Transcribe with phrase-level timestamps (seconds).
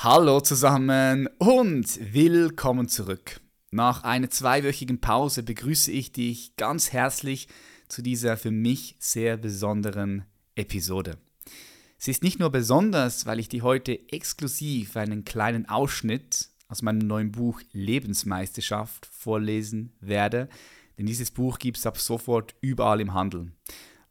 [0.00, 3.40] Hallo zusammen und willkommen zurück.
[3.70, 7.48] Nach einer zweiwöchigen Pause begrüße ich dich ganz herzlich
[7.88, 11.16] zu dieser für mich sehr besonderen Episode.
[11.96, 17.06] Sie ist nicht nur besonders, weil ich dir heute exklusiv einen kleinen Ausschnitt aus meinem
[17.06, 20.50] neuen Buch Lebensmeisterschaft vorlesen werde,
[20.98, 23.50] denn dieses Buch gibt es ab sofort überall im Handel.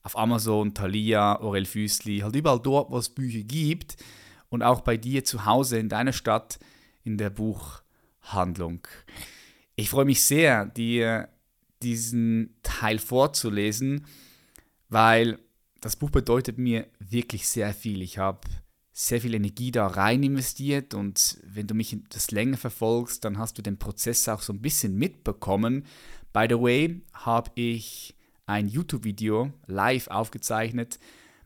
[0.01, 3.97] Auf Amazon, Thalia, Orel Füßli, halt überall dort, wo es Bücher gibt
[4.55, 6.59] und auch bei dir zu Hause in deiner Stadt
[7.03, 8.87] in der Buchhandlung.
[9.75, 11.29] Ich freue mich sehr, dir
[11.83, 14.07] diesen Teil vorzulesen,
[14.89, 15.37] weil
[15.81, 18.01] das Buch bedeutet mir wirklich sehr viel.
[18.01, 18.47] Ich habe
[18.93, 23.57] sehr viel Energie da rein investiert und wenn du mich das länger verfolgst, dann hast
[23.57, 25.85] du den Prozess auch so ein bisschen mitbekommen.
[26.31, 28.15] By the way, habe ich
[28.45, 30.97] ein YouTube-Video live aufgezeichnet,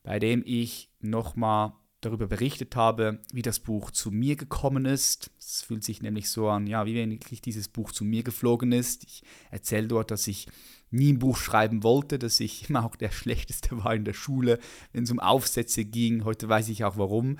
[0.03, 5.31] bei dem ich nochmal darüber berichtet habe, wie das Buch zu mir gekommen ist.
[5.39, 9.03] Es fühlt sich nämlich so an, ja, wie wirklich dieses Buch zu mir geflogen ist.
[9.03, 10.47] Ich erzähle dort, dass ich
[10.91, 14.59] nie ein Buch schreiben wollte, dass ich immer auch der Schlechteste war in der Schule,
[14.93, 16.23] wenn es um Aufsätze ging.
[16.23, 17.37] Heute weiß ich auch warum,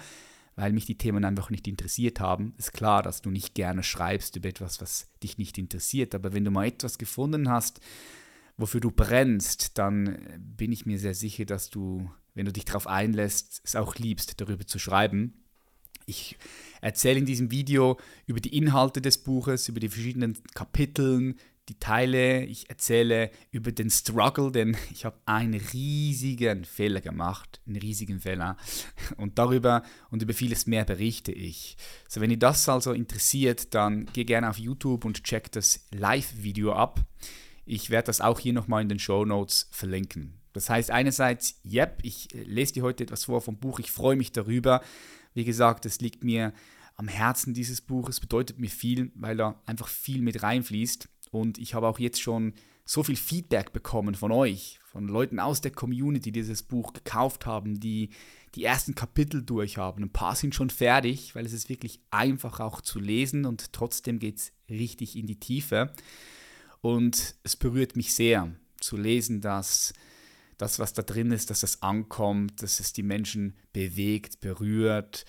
[0.56, 2.54] weil mich die Themen einfach nicht interessiert haben.
[2.58, 6.44] Ist klar, dass du nicht gerne schreibst über etwas, was dich nicht interessiert, aber wenn
[6.44, 7.80] du mal etwas gefunden hast,
[8.58, 12.88] wofür du brennst, dann bin ich mir sehr sicher, dass du wenn du dich darauf
[12.88, 15.44] einlässt, es auch liebst, darüber zu schreiben.
[16.06, 16.38] Ich
[16.80, 22.46] erzähle in diesem Video über die Inhalte des Buches, über die verschiedenen Kapiteln, die Teile.
[22.46, 28.56] Ich erzähle über den Struggle, denn ich habe einen riesigen Fehler gemacht, einen riesigen Fehler.
[29.18, 31.76] Und darüber und über vieles mehr berichte ich.
[32.08, 36.72] So, wenn ihr das also interessiert, dann geh gerne auf YouTube und check das Live-Video
[36.72, 37.04] ab.
[37.66, 40.39] Ich werde das auch hier nochmal in den Show Notes verlinken.
[40.60, 44.18] Das heißt einerseits, yep, ich äh, lese dir heute etwas vor vom Buch, ich freue
[44.18, 44.82] mich darüber.
[45.34, 46.52] Wie gesagt, es liegt mir
[46.98, 51.08] am Herzen dieses Buches, bedeutet mir viel, weil da einfach viel mit reinfließt.
[51.32, 55.62] Und ich habe auch jetzt schon so viel Feedback bekommen von euch, von Leuten aus
[55.62, 58.10] der Community, die dieses Buch gekauft haben, die
[58.56, 60.04] die ersten Kapitel durchhaben.
[60.04, 64.20] Ein paar sind schon fertig, weil es ist wirklich einfach auch zu lesen und trotzdem
[64.20, 65.94] geht es richtig in die Tiefe.
[66.82, 69.94] Und es berührt mich sehr zu lesen, dass
[70.60, 75.26] das, was da drin ist, dass es ankommt, dass es die Menschen bewegt, berührt.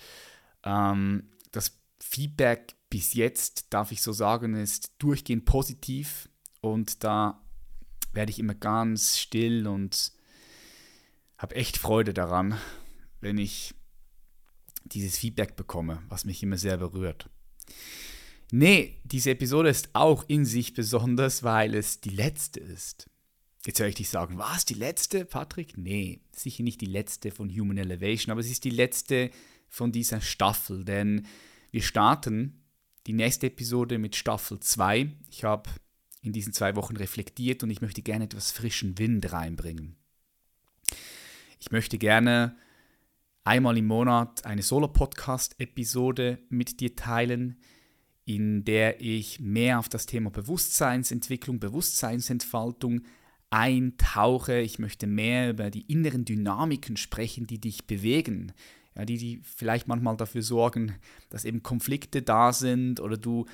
[0.63, 7.41] Ähm, das Feedback bis jetzt, darf ich so sagen, ist durchgehend positiv und da
[8.11, 10.11] werde ich immer ganz still und
[11.37, 12.57] habe echt Freude daran,
[13.21, 13.73] wenn ich
[14.83, 17.29] dieses Feedback bekomme, was mich immer sehr berührt.
[18.51, 23.09] Nee, diese Episode ist auch in sich besonders, weil es die letzte ist.
[23.65, 25.77] Jetzt höre ich dich sagen, was, die letzte, Patrick?
[25.77, 29.29] Nee, sicher nicht die letzte von Human Elevation, aber es ist die letzte
[29.69, 31.27] von dieser Staffel, denn
[31.69, 32.63] wir starten
[33.07, 35.11] die nächste Episode mit Staffel 2.
[35.29, 35.69] Ich habe
[36.21, 39.95] in diesen zwei Wochen reflektiert und ich möchte gerne etwas frischen Wind reinbringen.
[41.59, 42.55] Ich möchte gerne
[43.43, 47.59] einmal im Monat eine Solo-Podcast-Episode mit dir teilen,
[48.25, 53.01] in der ich mehr auf das Thema Bewusstseinsentwicklung, Bewusstseinsentfaltung
[53.51, 54.59] eintauche.
[54.59, 58.53] Ich möchte mehr über die inneren Dynamiken sprechen, die dich bewegen.
[58.95, 60.95] Ja, die, die vielleicht manchmal dafür sorgen,
[61.29, 63.45] dass eben Konflikte da sind oder du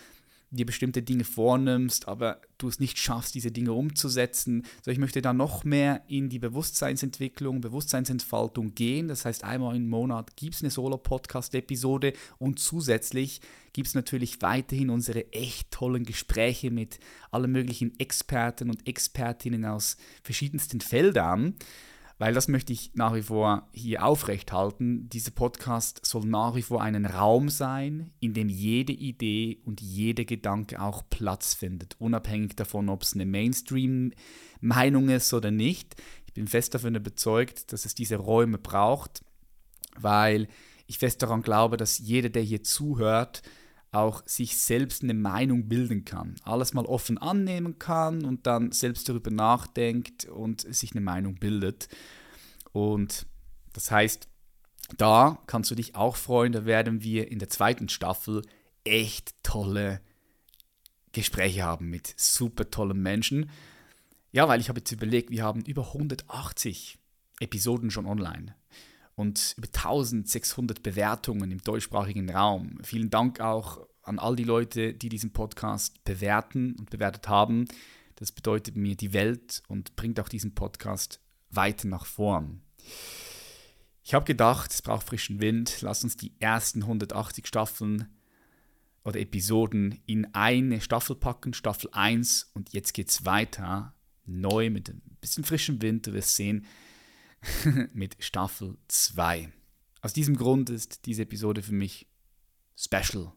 [0.49, 4.63] dir bestimmte Dinge vornimmst, aber du es nicht schaffst, diese Dinge umzusetzen.
[4.83, 9.07] So, ich möchte da noch mehr in die Bewusstseinsentwicklung, Bewusstseinsentfaltung gehen.
[9.07, 13.41] Das heißt, einmal im Monat gibt es eine Solo-Podcast-Episode und zusätzlich
[13.73, 16.99] gibt es natürlich weiterhin unsere echt tollen Gespräche mit
[17.31, 21.55] allen möglichen Experten und Expertinnen aus verschiedensten Feldern
[22.19, 25.07] weil das möchte ich nach wie vor hier aufrechthalten.
[25.09, 30.25] Dieser Podcast soll nach wie vor ein Raum sein, in dem jede Idee und jeder
[30.25, 35.95] Gedanke auch Platz findet, unabhängig davon, ob es eine Mainstream-Meinung ist oder nicht.
[36.25, 39.23] Ich bin fest davon überzeugt, dass es diese Räume braucht,
[39.95, 40.47] weil
[40.87, 43.43] ich fest daran glaube, dass jeder, der hier zuhört,
[43.97, 46.35] auch sich selbst eine Meinung bilden kann.
[46.43, 51.89] Alles mal offen annehmen kann und dann selbst darüber nachdenkt und sich eine Meinung bildet.
[52.71, 53.25] Und
[53.73, 54.27] das heißt,
[54.97, 58.41] da kannst du dich auch freuen, da werden wir in der zweiten Staffel
[58.83, 60.01] echt tolle
[61.11, 63.49] Gespräche haben mit super tollen Menschen.
[64.31, 66.99] Ja, weil ich habe jetzt überlegt, wir haben über 180
[67.39, 68.55] Episoden schon online
[69.17, 72.77] und über 1600 Bewertungen im deutschsprachigen Raum.
[72.83, 77.65] Vielen Dank auch an all die Leute, die diesen Podcast bewerten und bewertet haben.
[78.15, 81.19] Das bedeutet mir die Welt und bringt auch diesen Podcast
[81.49, 82.61] weiter nach vorn.
[84.03, 85.81] Ich habe gedacht, es braucht frischen Wind.
[85.81, 88.07] Lass uns die ersten 180 Staffeln
[89.03, 92.51] oder Episoden in eine Staffel packen, Staffel 1.
[92.53, 93.95] Und jetzt geht es weiter,
[94.27, 96.05] neu mit ein bisschen frischem Wind.
[96.05, 96.65] Du wirst sehen,
[97.93, 99.51] mit Staffel 2.
[100.01, 102.07] Aus diesem Grund ist diese Episode für mich
[102.75, 103.31] special.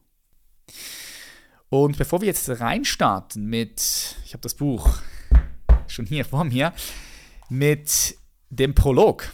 [1.69, 4.99] Und bevor wir jetzt reinstarten mit, ich habe das Buch
[5.87, 6.73] schon hier vor mir,
[7.49, 8.17] mit
[8.49, 9.31] dem Prolog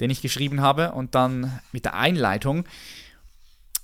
[0.00, 0.92] den ich geschrieben habe.
[0.92, 2.64] Und dann mit der Einleitung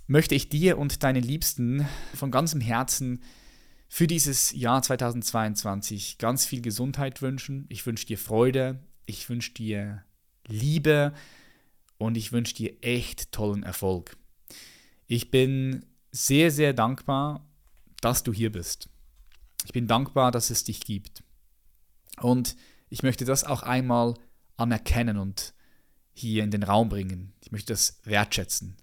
[0.06, 3.22] möchte ich dir und deinen Liebsten von ganzem Herzen
[3.88, 7.66] für dieses Jahr 2022 ganz viel Gesundheit wünschen.
[7.68, 10.04] Ich wünsche dir Freude, ich wünsche dir
[10.46, 11.12] Liebe
[11.99, 14.16] und ich wünsche dir echt tollen Erfolg.
[15.06, 17.46] Ich bin sehr, sehr dankbar,
[18.00, 18.88] dass du hier bist.
[19.64, 21.22] Ich bin dankbar, dass es dich gibt.
[22.20, 22.56] Und
[22.88, 24.14] ich möchte das auch einmal
[24.56, 25.54] anerkennen und
[26.12, 27.32] hier in den Raum bringen.
[27.43, 28.76] Ich möchte das wertschätzen.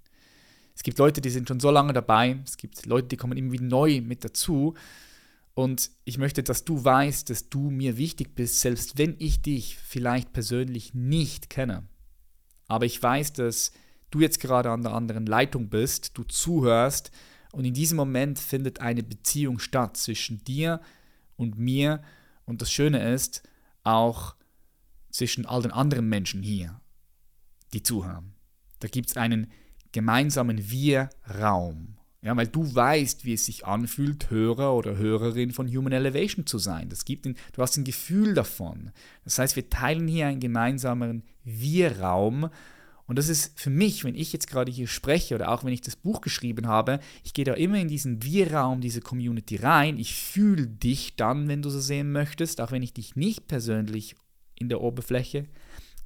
[0.76, 2.40] Es gibt Leute, die sind schon so lange dabei.
[2.46, 4.76] Es gibt Leute, die kommen wieder neu mit dazu.
[5.54, 9.78] Und ich möchte, dass du weißt, dass du mir wichtig bist, selbst wenn ich dich
[9.78, 11.88] vielleicht persönlich nicht kenne.
[12.68, 13.72] Aber ich weiß, dass
[14.12, 17.12] du jetzt gerade an der anderen Leitung bist, du zuhörst
[17.52, 20.82] und in diesem Moment findet eine Beziehung statt zwischen dir
[21.36, 22.02] und mir.
[22.46, 23.44] Und das Schöne ist
[23.84, 24.36] auch
[25.10, 26.80] zwischen all den anderen Menschen hier
[27.74, 28.34] die zuhören.
[28.80, 29.52] Da gibt es einen
[29.92, 31.98] gemeinsamen Wir-Raum.
[32.22, 36.58] Ja, weil du weißt, wie es sich anfühlt, Hörer oder Hörerin von Human Elevation zu
[36.58, 36.90] sein.
[36.90, 38.92] Das gibt ein, du hast ein Gefühl davon.
[39.24, 42.50] Das heißt, wir teilen hier einen gemeinsamen Wir-Raum.
[43.08, 45.82] Und das ist für mich, wenn ich jetzt gerade hier spreche oder auch wenn ich
[45.82, 49.98] das Buch geschrieben habe, ich gehe da immer in diesen Wir-Raum, diese Community rein.
[49.98, 54.16] Ich fühle dich dann, wenn du so sehen möchtest, auch wenn ich dich nicht persönlich
[54.56, 55.46] in der Oberfläche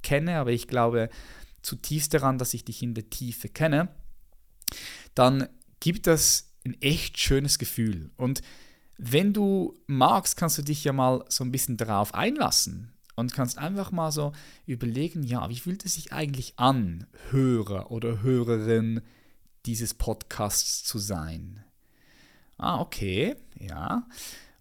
[0.04, 0.36] kenne.
[0.36, 1.10] Aber ich glaube,
[1.62, 3.88] zutiefst daran, dass ich dich in der Tiefe kenne,
[5.14, 5.48] dann
[5.84, 8.10] gibt das ein echt schönes Gefühl.
[8.16, 8.40] Und
[8.96, 13.58] wenn du magst, kannst du dich ja mal so ein bisschen darauf einlassen und kannst
[13.58, 14.32] einfach mal so
[14.64, 19.02] überlegen, ja, wie fühlt es sich eigentlich an, Hörer oder Hörerin
[19.66, 21.62] dieses Podcasts zu sein?
[22.56, 24.08] Ah, okay, ja.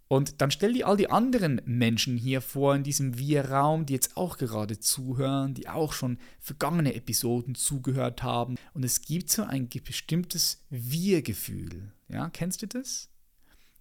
[0.08, 4.16] Und dann stell dir all die anderen Menschen hier vor in diesem Wir-Raum, die jetzt
[4.18, 8.56] auch gerade zuhören, die auch schon vergangene Episoden zugehört haben.
[8.74, 11.92] Und es gibt so ein bestimmtes Wir-Gefühl.
[12.10, 13.10] Ja, kennst du das?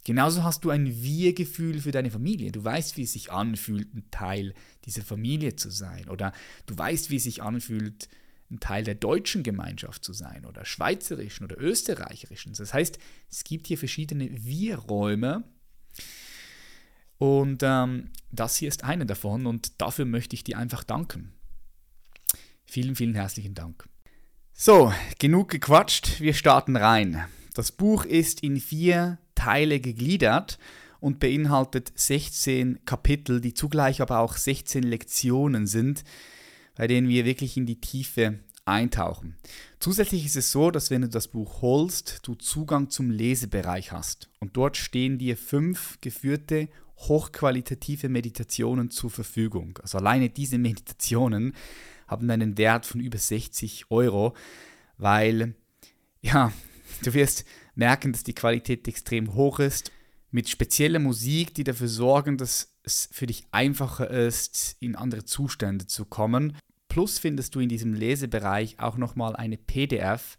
[0.05, 2.51] Genauso hast du ein Wir-Gefühl für deine Familie.
[2.51, 4.55] Du weißt, wie es sich anfühlt, ein Teil
[4.85, 6.09] dieser Familie zu sein.
[6.09, 6.33] Oder
[6.67, 8.09] du weißt, wie es sich anfühlt,
[8.51, 10.45] ein Teil der deutschen Gemeinschaft zu sein.
[10.45, 12.53] Oder schweizerischen oder österreicherischen.
[12.55, 12.99] Das heißt,
[13.31, 15.45] es gibt hier verschiedene Wir-Räume
[17.19, 21.33] und ähm, das hier ist eine davon und dafür möchte ich dir einfach danken.
[22.65, 23.89] Vielen, vielen herzlichen Dank.
[24.53, 27.25] So, genug gequatscht, wir starten rein.
[27.55, 30.59] Das Buch ist in vier Teile gegliedert
[31.01, 36.05] und beinhaltet 16 Kapitel, die zugleich aber auch 16 Lektionen sind,
[36.75, 39.37] bei denen wir wirklich in die Tiefe eintauchen.
[39.81, 44.29] Zusätzlich ist es so, dass wenn du das Buch holst, du Zugang zum Lesebereich hast.
[44.39, 49.79] Und dort stehen dir fünf geführte hochqualitative Meditationen zur Verfügung.
[49.83, 51.55] Also alleine diese Meditationen
[52.07, 54.35] haben einen Wert von über 60 Euro,
[54.99, 55.55] weil
[56.21, 56.53] ja,
[57.03, 57.45] du wirst
[57.75, 59.91] merken, dass die Qualität extrem hoch ist.
[60.31, 65.87] Mit spezieller Musik, die dafür sorgen, dass es für dich einfacher ist, in andere Zustände
[65.87, 66.57] zu kommen.
[66.93, 70.37] Plus findest du in diesem Lesebereich auch nochmal eine PDF,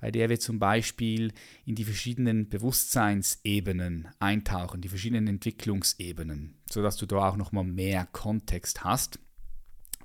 [0.00, 1.32] bei der wir zum Beispiel
[1.66, 8.84] in die verschiedenen Bewusstseinsebenen eintauchen, die verschiedenen Entwicklungsebenen, sodass du da auch nochmal mehr Kontext
[8.84, 9.18] hast.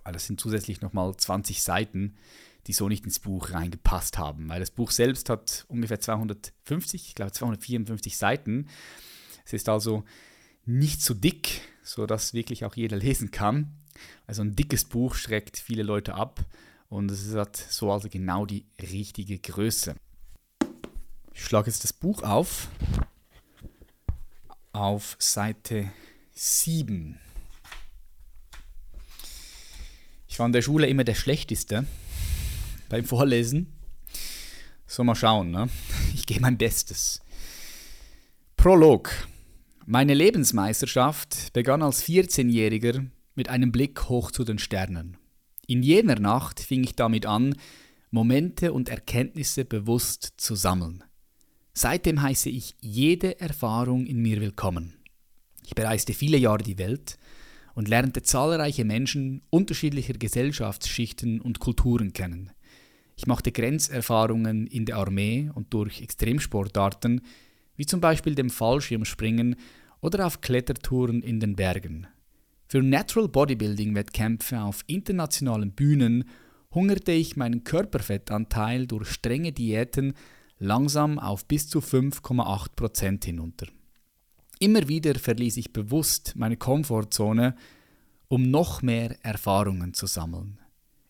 [0.04, 2.16] Weil das sind zusätzlich nochmal 20 Seiten,
[2.66, 4.50] die so nicht ins Buch reingepasst haben.
[4.50, 8.66] Weil das Buch selbst hat ungefähr 250, ich glaube 254 Seiten.
[9.46, 10.06] Es ist also
[10.66, 13.76] nicht so dick, sodass wirklich auch jeder lesen kann.
[14.26, 16.44] Also ein dickes Buch schreckt viele Leute ab
[16.90, 19.96] und es hat so also genau die richtige Größe.
[21.34, 22.70] Ich schlage jetzt das Buch auf.
[24.74, 25.92] Auf Seite
[26.34, 27.20] 7.
[30.28, 31.88] Ich war in der Schule immer der Schlechteste
[32.90, 33.74] beim Vorlesen.
[34.86, 35.52] So, mal schauen.
[35.52, 35.70] Ne?
[36.14, 37.22] Ich gebe mein Bestes.
[38.56, 39.12] Prolog.
[39.86, 45.16] Meine Lebensmeisterschaft begann als 14-Jähriger mit einem Blick hoch zu den Sternen.
[45.68, 47.56] In jener Nacht fing ich damit an,
[48.10, 51.04] Momente und Erkenntnisse bewusst zu sammeln.
[51.74, 54.96] Seitdem heiße ich jede Erfahrung in mir willkommen.
[55.66, 57.20] Ich bereiste viele Jahre die Welt
[57.76, 62.52] und lernte zahlreiche Menschen unterschiedlicher Gesellschaftsschichten und Kulturen kennen.
[63.16, 67.22] Ich machte Grenzerfahrungen in der Armee und durch Extremsportarten,
[67.76, 69.58] wie zum Beispiel dem Fallschirmspringen
[70.02, 72.08] oder auf Klettertouren in den Bergen.
[72.70, 76.26] Für Natural Bodybuilding Wettkämpfe auf internationalen Bühnen
[76.74, 80.16] hungerte ich meinen Körperfettanteil durch strenge Diäten
[80.60, 83.68] langsam auf bis zu 5,8% hinunter.
[84.60, 87.56] Immer wieder verließ ich bewusst meine Komfortzone,
[88.28, 90.60] um noch mehr Erfahrungen zu sammeln.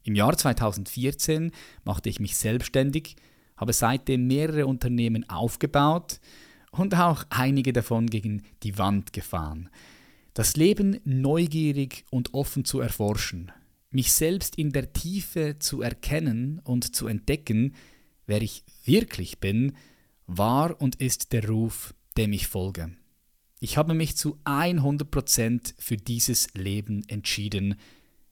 [0.03, 1.51] Im Jahr 2014
[1.83, 3.15] machte ich mich selbstständig,
[3.55, 6.19] habe seitdem mehrere Unternehmen aufgebaut
[6.69, 9.69] und auch einige davon gegen die Wand gefahren.
[10.37, 13.51] Das Leben neugierig und offen zu erforschen,
[13.89, 17.73] mich selbst in der Tiefe zu erkennen und zu entdecken,
[18.27, 19.75] wer ich wirklich bin,
[20.27, 22.91] war und ist der Ruf, dem ich folge.
[23.61, 27.73] Ich habe mich zu 100% für dieses Leben entschieden,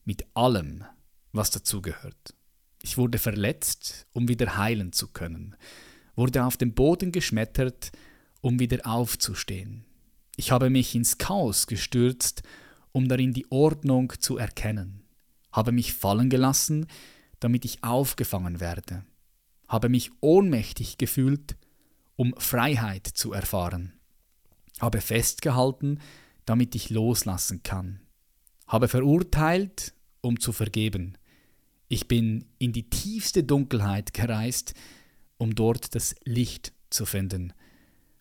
[0.03, 0.83] mit allem,
[1.31, 2.35] was dazugehört.
[2.83, 5.55] Ich wurde verletzt, um wieder heilen zu können,
[6.15, 7.91] wurde auf den Boden geschmettert,
[8.41, 9.85] um wieder aufzustehen.
[10.35, 12.43] Ich habe mich ins Chaos gestürzt,
[12.91, 15.03] um darin die Ordnung zu erkennen,
[15.51, 16.87] habe mich fallen gelassen,
[17.39, 19.05] damit ich aufgefangen werde,
[19.67, 21.57] habe mich ohnmächtig gefühlt,
[22.15, 23.93] um Freiheit zu erfahren.
[24.79, 25.99] Habe festgehalten,
[26.45, 28.01] damit ich loslassen kann,
[28.67, 31.17] habe verurteilt, um zu vergeben.
[31.87, 34.73] Ich bin in die tiefste Dunkelheit gereist,
[35.37, 37.53] um dort das Licht zu finden,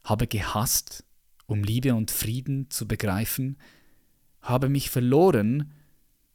[0.05, 1.05] habe gehasst,
[1.47, 3.57] um Liebe und Frieden zu begreifen,
[4.41, 5.73] habe mich verloren,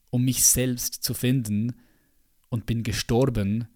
[0.09, 1.73] um mich selbst zu finden,
[2.49, 3.67] und bin gestorben,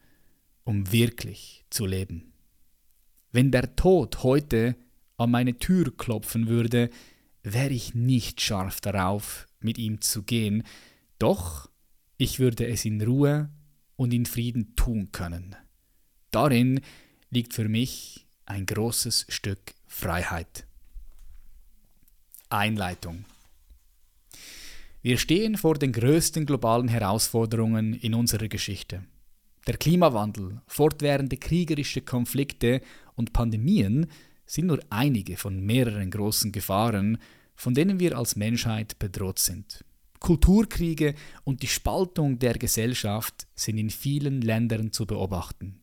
[0.63, 2.33] um wirklich zu leben.
[3.31, 4.75] Wenn der Tod heute
[5.17, 6.89] an meine Tür klopfen würde,
[7.43, 10.63] wäre ich nicht scharf darauf, mit ihm zu gehen,
[11.19, 11.69] doch
[12.17, 13.49] ich würde es in Ruhe
[13.95, 15.55] und in Frieden tun können.
[16.31, 16.81] Darin
[17.29, 20.65] liegt für mich ein großes Stück Freiheit.
[22.53, 23.25] Einleitung
[25.01, 29.03] Wir stehen vor den größten globalen Herausforderungen in unserer Geschichte.
[29.65, 32.81] Der Klimawandel, fortwährende kriegerische Konflikte
[33.15, 34.05] und Pandemien
[34.45, 37.17] sind nur einige von mehreren großen Gefahren,
[37.55, 39.83] von denen wir als Menschheit bedroht sind.
[40.19, 45.79] Kulturkriege und die Spaltung der Gesellschaft sind in vielen Ländern zu beobachten.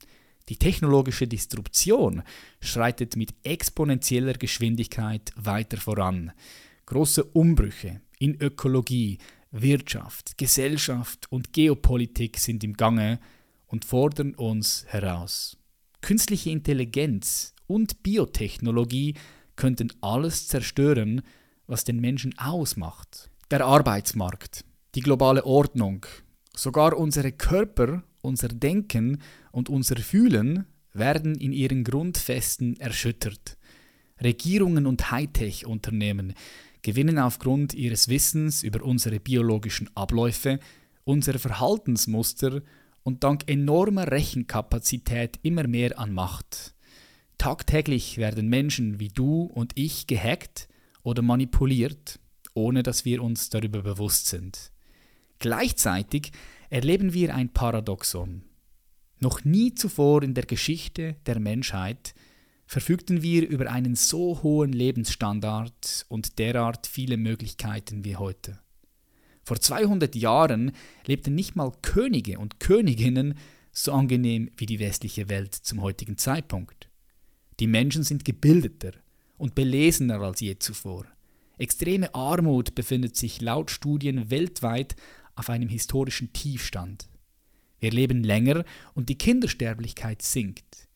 [0.49, 2.23] Die technologische Disruption
[2.59, 6.31] schreitet mit exponentieller Geschwindigkeit weiter voran.
[6.85, 9.17] Große Umbrüche in Ökologie,
[9.51, 13.19] Wirtschaft, Gesellschaft und Geopolitik sind im Gange
[13.67, 15.57] und fordern uns heraus.
[16.01, 19.15] Künstliche Intelligenz und Biotechnologie
[19.55, 21.21] könnten alles zerstören,
[21.67, 23.29] was den Menschen ausmacht.
[23.49, 26.05] Der Arbeitsmarkt, die globale Ordnung,
[26.55, 33.57] sogar unsere Körper, unser Denken und unser Fühlen werden in ihren Grundfesten erschüttert.
[34.21, 36.33] Regierungen und Hightech-Unternehmen
[36.81, 40.59] gewinnen aufgrund ihres Wissens über unsere biologischen Abläufe,
[41.03, 42.61] unsere Verhaltensmuster
[43.03, 46.75] und dank enormer Rechenkapazität immer mehr an Macht.
[47.37, 50.67] Tagtäglich werden Menschen wie du und ich gehackt
[51.01, 52.19] oder manipuliert,
[52.53, 54.71] ohne dass wir uns darüber bewusst sind.
[55.39, 56.31] Gleichzeitig
[56.71, 58.43] erleben wir ein Paradoxon.
[59.19, 62.15] Noch nie zuvor in der Geschichte der Menschheit
[62.65, 68.57] verfügten wir über einen so hohen Lebensstandard und derart viele Möglichkeiten wie heute.
[69.43, 70.71] Vor 200 Jahren
[71.05, 73.37] lebten nicht mal Könige und Königinnen
[73.73, 76.89] so angenehm wie die westliche Welt zum heutigen Zeitpunkt.
[77.59, 78.93] Die Menschen sind gebildeter
[79.37, 81.05] und belesener als je zuvor.
[81.57, 84.95] Extreme Armut befindet sich laut Studien weltweit
[85.35, 87.09] auf einem historischen Tiefstand.
[87.79, 90.87] Wir leben länger und die Kindersterblichkeit sinkt.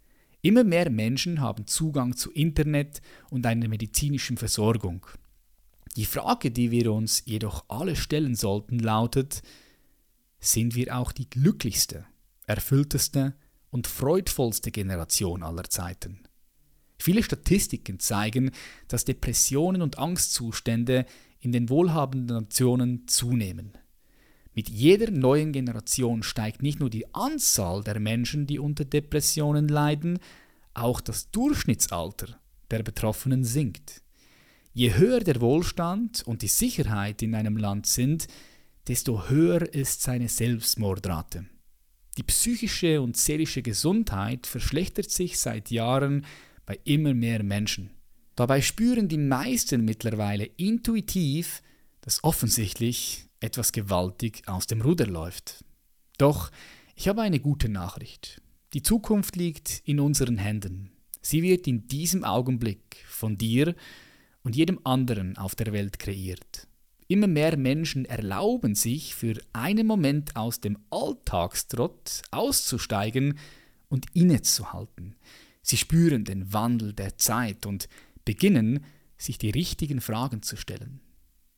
[0.42, 3.02] Immer mehr Menschen haben Zugang zu Internet
[3.32, 5.08] und einer medizinischen Versorgung.
[5.96, 9.42] Die Frage, die wir uns jedoch alle stellen sollten, lautet,
[10.40, 12.06] sind wir auch die glücklichste,
[12.46, 13.34] erfüllteste
[13.72, 16.20] und freudvollste Generation aller Zeiten?
[17.00, 18.52] Viele Statistiken zeigen,
[18.88, 21.06] dass Depressionen und Angstzustände
[21.40, 23.74] in den wohlhabenden Nationen zunehmen.
[24.56, 30.18] Mit jeder neuen Generation steigt nicht nur die Anzahl der Menschen, die unter Depressionen leiden,
[30.74, 32.40] auch das Durchschnittsalter
[32.72, 34.02] der Betroffenen sinkt.
[34.74, 38.28] Je höher der Wohlstand und die Sicherheit in einem Land sind,
[38.88, 41.46] desto höher ist seine Selbstmordrate.
[42.18, 46.26] Die psychische und seelische Gesundheit verschlechtert sich seit Jahren
[46.66, 47.90] bei immer mehr Menschen.
[48.36, 51.62] Dabei spüren die meisten mittlerweile intuitiv,
[52.02, 55.64] dass offensichtlich etwas gewaltig aus dem Ruder läuft.
[56.18, 56.52] Doch
[56.96, 58.42] ich habe eine gute Nachricht.
[58.74, 60.92] Die Zukunft liegt in unseren Händen.
[61.22, 63.76] Sie wird in diesem Augenblick von dir
[64.44, 66.68] und jedem anderen auf der Welt kreiert.
[67.08, 73.38] Immer mehr Menschen erlauben sich für einen Moment aus dem Alltagstrott auszusteigen
[73.90, 75.16] und innezuhalten.
[75.62, 77.88] Sie spüren den Wandel der Zeit und
[78.24, 78.84] beginnen,
[79.18, 81.00] sich die richtigen Fragen zu stellen.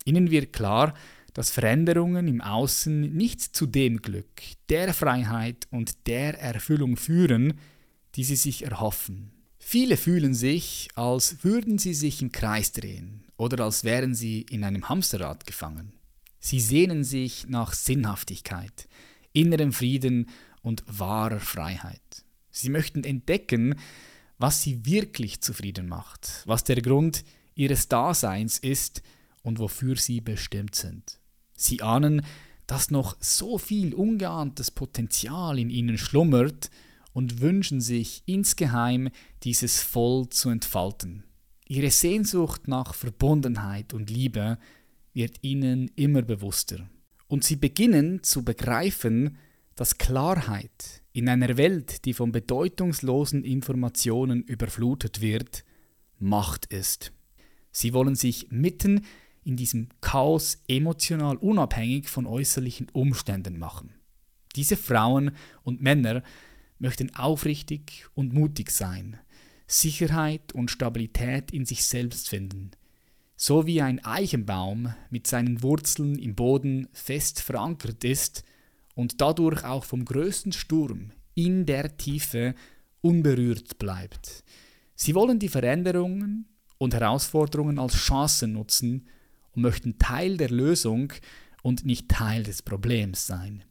[0.05, 0.93] Ihnen wird klar,
[1.37, 7.59] dass Veränderungen im Außen nicht zu dem Glück, der Freiheit und der Erfüllung führen,
[8.15, 9.29] die sie sich erhoffen.
[9.59, 14.63] Viele fühlen sich, als würden sie sich im Kreis drehen oder als wären sie in
[14.63, 15.93] einem Hamsterrad gefangen.
[16.39, 18.87] Sie sehnen sich nach Sinnhaftigkeit,
[19.31, 20.29] innerem Frieden
[20.63, 22.25] und wahrer Freiheit.
[22.49, 23.75] Sie möchten entdecken,
[24.39, 29.03] was sie wirklich zufrieden macht, was der Grund ihres Daseins ist
[29.43, 31.19] und wofür sie bestimmt sind.
[31.57, 32.21] Sie ahnen,
[32.67, 36.69] dass noch so viel ungeahntes Potenzial in ihnen schlummert
[37.13, 39.09] und wünschen sich insgeheim
[39.43, 41.23] dieses voll zu entfalten.
[41.67, 44.57] Ihre Sehnsucht nach Verbundenheit und Liebe
[45.13, 46.89] wird ihnen immer bewusster.
[47.27, 49.37] Und sie beginnen zu begreifen,
[49.75, 55.65] dass Klarheit in einer Welt, die von bedeutungslosen Informationen überflutet wird,
[56.19, 57.11] Macht ist.
[57.71, 59.01] Sie wollen sich mitten
[59.47, 63.93] in diesem Chaos emotional unabhängig von äußerlichen Umständen machen.
[64.57, 65.31] Diese Frauen
[65.63, 66.21] und Männer
[66.79, 69.17] möchten aufrichtig und mutig sein,
[69.65, 72.71] Sicherheit und Stabilität in sich selbst finden,
[73.37, 78.43] so wie ein Eichenbaum mit seinen Wurzeln im Boden fest verankert ist
[78.95, 82.53] und dadurch auch vom größten Sturm in der Tiefe
[82.99, 84.43] unberührt bleibt.
[84.95, 89.07] Sie wollen die Veränderungen und Herausforderungen als Chancen nutzen
[89.57, 91.11] und möchten Teil der Lösung
[91.63, 93.63] und nicht Teil des Problems sein.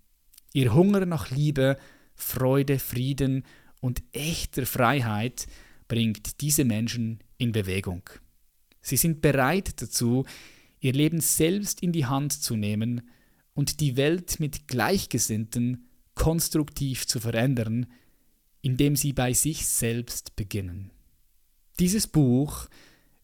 [0.52, 1.78] Ihr Hunger nach Liebe,
[2.16, 3.44] Freude, Frieden
[3.80, 5.46] und echter Freiheit
[5.86, 8.02] bringt diese Menschen in Bewegung.
[8.82, 10.26] Sie sind bereit dazu,
[10.80, 13.02] ihr Leben selbst in die Hand zu nehmen
[13.54, 17.86] und die Welt mit Gleichgesinnten konstruktiv zu verändern,
[18.60, 20.90] indem sie bei sich selbst beginnen.
[21.78, 22.68] Dieses Buch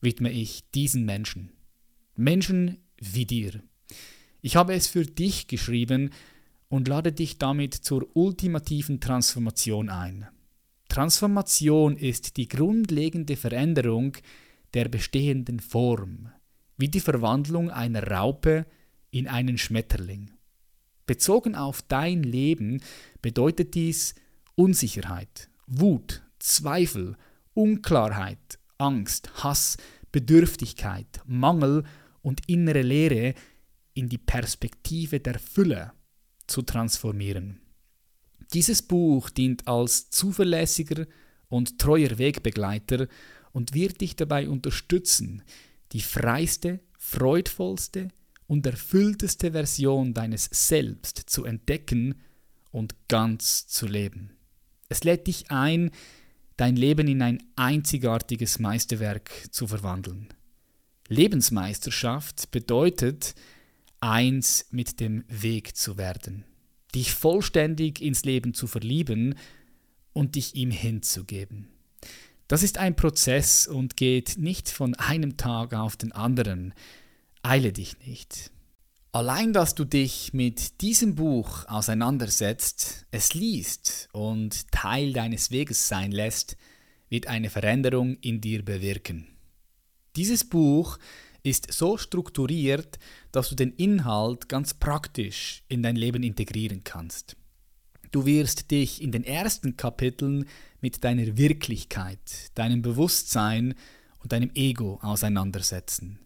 [0.01, 1.51] widme ich diesen Menschen.
[2.15, 3.63] Menschen wie dir.
[4.41, 6.11] Ich habe es für dich geschrieben
[6.69, 10.27] und lade dich damit zur ultimativen Transformation ein.
[10.89, 14.17] Transformation ist die grundlegende Veränderung
[14.75, 16.31] der bestehenden Form,
[16.77, 18.67] wie die Verwandlung einer Raupe
[19.11, 20.31] in einen Schmetterling.
[21.07, 22.83] Bezogen auf dein Leben
[23.21, 24.15] bedeutet dies
[24.55, 27.17] Unsicherheit, Wut, Zweifel,
[27.55, 29.77] Unklarheit, Angst, Hass,
[30.11, 31.85] Bedürftigkeit, Mangel
[32.23, 33.35] und innere Leere
[33.95, 35.93] in die Perspektive der Fülle
[36.47, 37.61] zu transformieren.
[38.53, 41.07] Dieses Buch dient als zuverlässiger
[41.49, 43.09] und treuer Wegbegleiter
[43.53, 45.43] und wird dich dabei unterstützen,
[45.93, 48.09] die freiste, freudvollste
[48.47, 52.15] und erfüllteste Version deines Selbst zu entdecken
[52.71, 54.31] und ganz zu leben.
[54.89, 55.91] Es lädt dich ein,
[56.57, 60.29] dein Leben in ein einzigartiges Meisterwerk zu verwandeln.
[61.13, 63.35] Lebensmeisterschaft bedeutet,
[64.01, 66.45] eins mit dem Weg zu werden,
[66.95, 69.37] dich vollständig ins Leben zu verlieben
[70.13, 71.69] und dich ihm hinzugeben.
[72.49, 76.75] Das ist ein Prozess und geht nicht von einem Tag auf den anderen.
[77.43, 78.51] Eile dich nicht.
[79.13, 86.13] Allein, dass du dich mit diesem Buch auseinandersetzt, es liest und Teil deines Weges sein
[86.13, 86.57] lässt,
[87.09, 89.32] wird eine Veränderung in dir bewirken.
[90.17, 90.99] Dieses Buch
[91.43, 92.99] ist so strukturiert,
[93.33, 97.37] dass du den Inhalt ganz praktisch in dein Leben integrieren kannst.
[98.11, 100.47] Du wirst dich in den ersten Kapiteln
[100.83, 103.75] mit deiner Wirklichkeit, deinem Bewusstsein
[104.19, 106.19] und deinem Ego auseinandersetzen.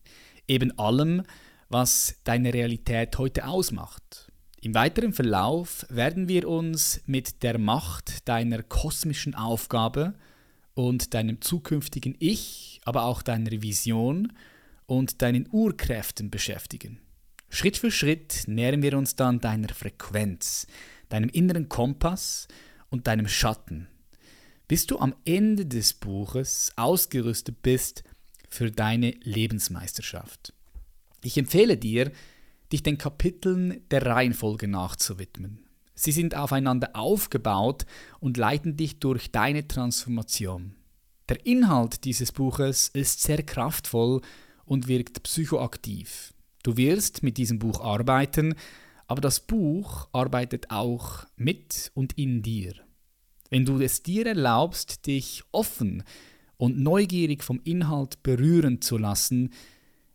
[0.48, 1.22] Eben allem,
[1.68, 4.32] was deine Realität heute ausmacht.
[4.60, 10.14] Im weiteren Verlauf werden wir uns mit der Macht deiner kosmischen Aufgabe
[10.76, 14.32] und deinem zukünftigen Ich, aber auch deiner Vision
[14.84, 17.00] und deinen Urkräften beschäftigen.
[17.48, 20.66] Schritt für Schritt nähern wir uns dann deiner Frequenz,
[21.08, 22.46] deinem inneren Kompass
[22.90, 23.88] und deinem Schatten,
[24.68, 28.04] bis du am Ende des Buches ausgerüstet bist
[28.50, 30.52] für deine Lebensmeisterschaft.
[31.22, 32.12] Ich empfehle dir,
[32.70, 35.65] dich den Kapiteln der Reihenfolge nachzuwidmen.
[35.98, 37.86] Sie sind aufeinander aufgebaut
[38.20, 40.76] und leiten dich durch deine Transformation.
[41.28, 44.20] Der Inhalt dieses Buches ist sehr kraftvoll
[44.66, 46.34] und wirkt psychoaktiv.
[46.62, 48.54] Du wirst mit diesem Buch arbeiten,
[49.08, 52.74] aber das Buch arbeitet auch mit und in dir.
[53.48, 56.02] Wenn du es dir erlaubst, dich offen
[56.58, 59.50] und neugierig vom Inhalt berühren zu lassen,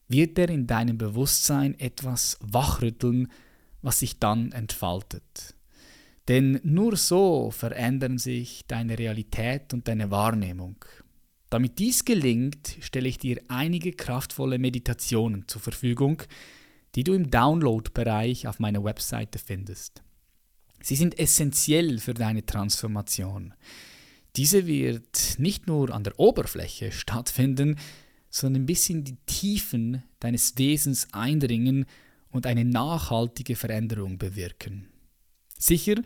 [0.08, 3.32] wird er in deinem Bewusstsein etwas wachrütteln,
[3.82, 5.56] was sich dann entfaltet.
[6.28, 10.76] Denn nur so verändern sich deine Realität und deine Wahrnehmung.
[11.50, 16.24] Damit dies gelingt, stelle ich dir einige kraftvolle Meditationen zur Verfügung,
[16.96, 20.02] die du im Download-Bereich auf meiner Webseite findest.
[20.82, 23.54] Sie sind essentiell für deine Transformation.
[24.36, 27.78] Diese wird nicht nur an der Oberfläche stattfinden,
[28.30, 31.86] sondern bis in die Tiefen deines Wesens eindringen
[32.32, 34.88] und eine nachhaltige Veränderung bewirken.
[35.62, 36.02] Sicher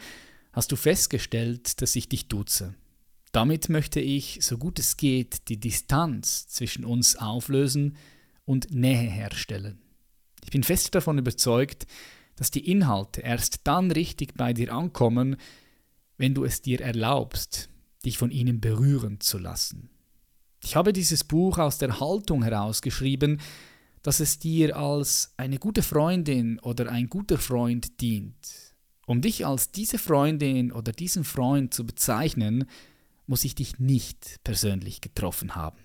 [0.51, 2.75] hast du festgestellt, dass ich dich duze.
[3.31, 7.95] Damit möchte ich, so gut es geht, die Distanz zwischen uns auflösen
[8.45, 9.81] und Nähe herstellen.
[10.43, 11.87] Ich bin fest davon überzeugt,
[12.35, 15.37] dass die Inhalte erst dann richtig bei dir ankommen,
[16.17, 17.69] wenn du es dir erlaubst,
[18.03, 19.89] dich von ihnen berühren zu lassen.
[20.61, 23.39] Ich habe dieses Buch aus der Haltung herausgeschrieben,
[24.01, 28.64] dass es dir als eine gute Freundin oder ein guter Freund dient.
[29.05, 32.65] Um dich als diese Freundin oder diesen Freund zu bezeichnen,
[33.27, 35.79] muss ich dich nicht persönlich getroffen haben.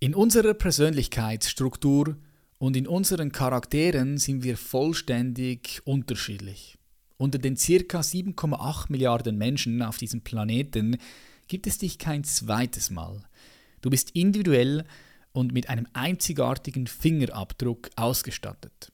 [0.00, 2.16] In unserer Persönlichkeitsstruktur
[2.58, 6.78] und in unseren Charakteren sind wir vollständig unterschiedlich.
[7.16, 10.98] Unter den circa 7,8 Milliarden Menschen auf diesem Planeten
[11.48, 13.22] gibt es dich kein zweites Mal.
[13.82, 14.84] Du bist individuell
[15.32, 18.92] und mit einem einzigartigen Fingerabdruck ausgestattet.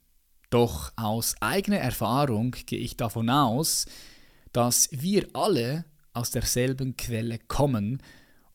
[0.50, 3.86] Doch aus eigener Erfahrung gehe ich davon aus,
[4.52, 8.02] dass wir alle aus derselben Quelle kommen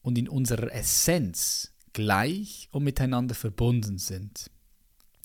[0.01, 4.51] und in unserer Essenz gleich und miteinander verbunden sind.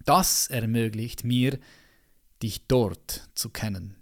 [0.05, 1.59] Das ermöglicht mir,
[2.43, 3.97] dich dort zu kennen.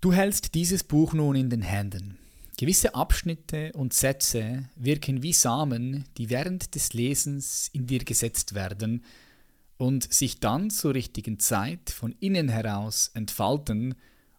[0.00, 2.16] Du hältst dieses Buch nun in den Händen.
[2.56, 9.04] Gewisse Abschnitte und Sätze wirken wie Samen, die während des Lesens in dir gesetzt werden
[9.80, 13.94] und sich dann zur richtigen Zeit von innen heraus entfalten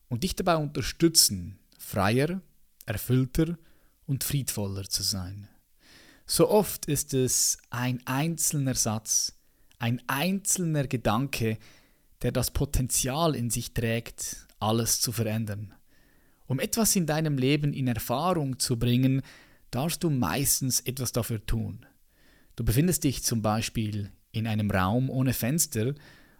[0.07, 2.41] und dich dabei unterstützen, freier,
[2.85, 3.57] erfüllter
[4.05, 5.47] und friedvoller zu sein.
[6.27, 9.33] So oft ist es ein einzelner Satz,
[9.79, 11.57] ein einzelner Gedanke,
[12.21, 15.73] der das Potenzial in sich trägt, alles zu verändern.
[16.45, 19.23] Um etwas in deinem Leben in Erfahrung zu bringen,
[19.71, 21.87] darfst du meistens etwas dafür tun.
[22.55, 25.93] Du befindest dich zum Beispiel in einem Raum ohne Fenster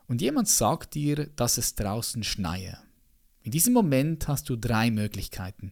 [0.08, 2.78] und jemand sagt dir, dass es draußen schneie.
[3.44, 5.72] In diesem Moment hast du drei Möglichkeiten.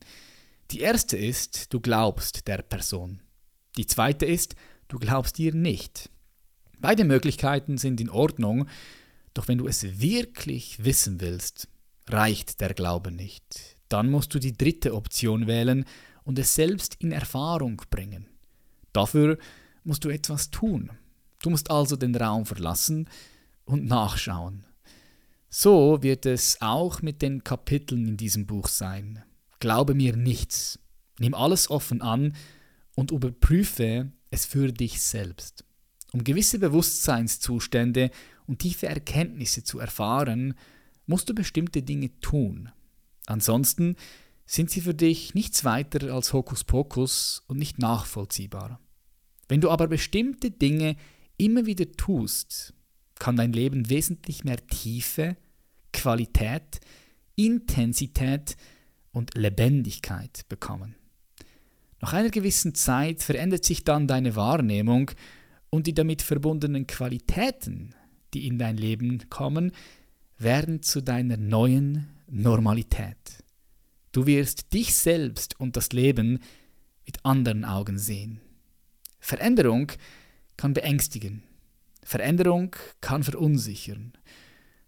[0.72, 3.22] Die erste ist, du glaubst der Person.
[3.78, 4.56] Die zweite ist,
[4.88, 6.10] du glaubst ihr nicht.
[6.80, 8.68] Beide Möglichkeiten sind in Ordnung,
[9.34, 11.68] doch wenn du es wirklich wissen willst,
[12.08, 13.78] reicht der Glaube nicht.
[13.90, 15.86] Dann musst du die dritte Option wählen
[16.24, 18.28] und es selbst in Erfahrung bringen.
[18.94, 19.38] Dafür
[19.84, 20.92] musst du etwas tun.
[21.42, 23.10] Du musst also den Raum verlassen
[23.66, 24.66] und nachschauen.
[25.50, 29.24] So wird es auch mit den Kapiteln in diesem Buch sein.
[29.60, 30.80] Glaube mir nichts.
[31.20, 32.36] Nimm alles offen an
[32.96, 35.66] und überprüfe es für dich selbst.
[36.12, 38.12] Um gewisse Bewusstseinszustände
[38.48, 40.56] und tiefe Erkenntnisse zu erfahren,
[41.06, 42.72] musst du bestimmte Dinge tun.
[43.26, 43.96] Ansonsten
[44.46, 48.80] sind sie für dich nichts weiter als Hokuspokus und nicht nachvollziehbar.
[49.48, 50.96] Wenn du aber bestimmte Dinge
[51.40, 52.74] immer wieder tust,
[53.18, 55.36] kann dein Leben wesentlich mehr Tiefe,
[55.92, 56.80] Qualität,
[57.36, 58.56] Intensität
[59.12, 60.96] und Lebendigkeit bekommen.
[62.02, 65.12] Nach einer gewissen Zeit verändert sich dann deine Wahrnehmung
[65.70, 67.94] und die damit verbundenen Qualitäten,
[68.34, 69.72] die in dein Leben kommen,
[70.38, 73.18] werden zu deiner neuen Normalität.
[74.12, 76.40] Du wirst dich selbst und das Leben
[77.06, 78.40] mit anderen Augen sehen.
[79.20, 79.92] Veränderung
[80.60, 81.44] kann beängstigen.
[82.04, 84.12] Veränderung kann verunsichern.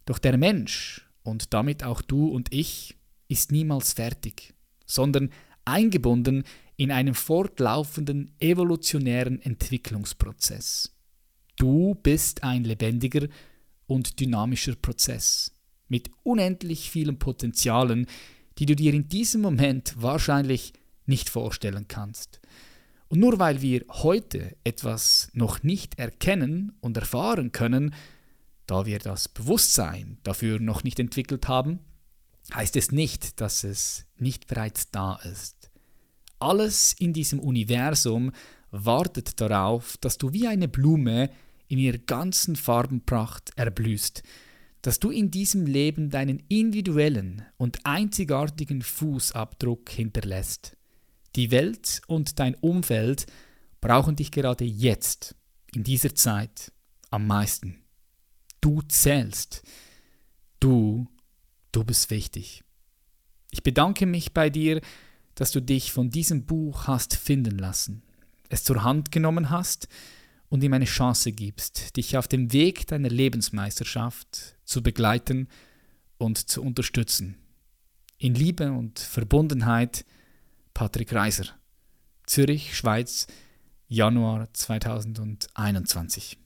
[0.04, 2.98] Doch der Mensch und damit auch du und ich
[3.30, 4.54] ist niemals fertig,
[4.86, 5.30] sondern
[5.64, 6.44] eingebunden
[6.76, 10.94] in einem fortlaufenden evolutionären Entwicklungsprozess.
[11.56, 13.30] Du bist ein lebendiger
[13.88, 15.54] und dynamischer Prozess
[15.88, 18.08] mit unendlich vielen Potenzialen,
[18.58, 20.74] die du dir in diesem Moment wahrscheinlich
[21.06, 22.42] nicht vorstellen kannst.
[23.12, 27.94] Und nur weil wir heute etwas noch nicht erkennen und erfahren können,
[28.68, 31.80] da wir das Bewusstsein dafür noch nicht entwickelt haben,
[32.54, 35.72] heißt es nicht, dass es nicht bereits da ist.
[36.40, 38.32] Alles in diesem Universum
[38.72, 41.32] wartet darauf, dass du wie eine Blume
[41.68, 44.24] in ihrer ganzen Farbenpracht erblühst,
[44.84, 50.78] dass du in diesem Leben deinen individuellen und einzigartigen Fußabdruck hinterlässt.
[51.36, 53.26] Die Welt und dein Umfeld
[53.80, 55.36] brauchen dich gerade jetzt,
[55.74, 56.72] in dieser Zeit,
[57.10, 57.82] am meisten.
[58.60, 59.64] Du zählst.
[60.60, 61.08] Du,
[61.72, 62.64] du bist wichtig.
[63.50, 64.82] Ich bedanke mich bei dir,
[65.36, 68.04] dass du dich von diesem Buch hast finden lassen,
[68.50, 69.88] es zur Hand genommen hast
[70.50, 75.48] und ihm eine Chance gibst, dich auf dem Weg deiner Lebensmeisterschaft zu begleiten
[76.18, 77.38] und zu unterstützen.
[78.18, 80.06] In Liebe und Verbundenheit,
[80.74, 81.46] Patrick Reiser.
[82.26, 83.28] Zürich, Schweiz,
[83.88, 86.38] Januar 2021.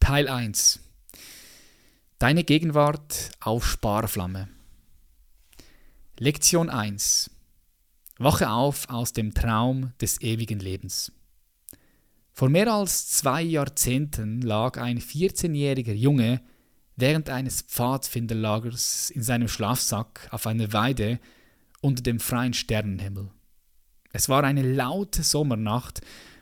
[0.00, 0.80] Teil 1.
[2.18, 4.48] Deine Gegenwart auf Sparflamme.
[6.18, 7.30] Lektion 1.
[8.18, 11.12] Wache auf aus dem Traum des ewigen Lebens.
[12.32, 16.40] Vor mehr als zwei Jahrzehnten lag ein 14-jähriger Junge
[16.96, 21.18] während eines Pfadfinderlagers in seinem Schlafsack auf einer Weide
[21.84, 23.30] unter dem freien Sternenhimmel.
[24.12, 26.00] Es war eine laute Sommernacht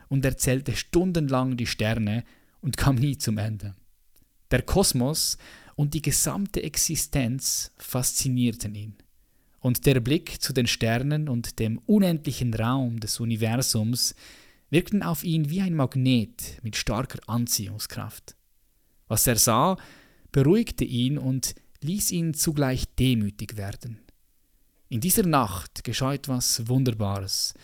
[0.09, 2.23] und er zählte stundenlang die Sterne
[2.61, 3.75] und kam nie zum Ende.
[4.53, 5.39] Der Kosmos
[5.75, 8.95] und die gesamte Existenz faszinierten ihn.
[9.59, 14.15] Und der Blick zu den Sternen und dem unendlichen Raum des Universums
[14.71, 18.37] wirkten auf ihn wie ein Magnet mit starker Anziehungskraft.
[19.09, 19.77] Was er sah,
[20.31, 24.02] beruhigte ihn und ließ ihn zugleich demütig werden.
[24.93, 27.55] In dieser Nacht geschah etwas Wunderbares,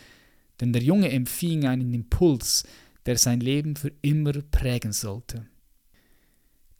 [0.59, 2.63] denn der Junge empfing einen Impuls,
[3.05, 5.45] der sein Leben für immer prägen sollte.